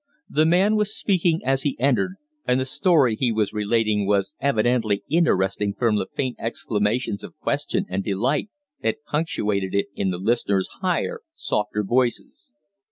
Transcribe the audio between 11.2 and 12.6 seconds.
softer voices.